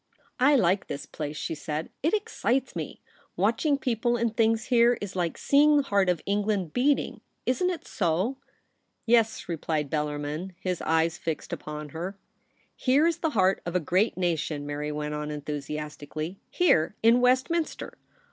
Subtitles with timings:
[0.49, 3.01] 'I like this place,' she said.' It excites me.
[3.35, 7.21] Watching people and things here is like seeing the heart of England beating.
[7.45, 8.37] Isn't it so
[9.05, 12.17] ?''Yes,' replied Bellarmin, his eyes fixed upon her.
[12.47, 17.21] * Here is the heart of a crreat nation,' Mary went on enthusiastically;' here, in
[17.21, 17.99] West minster.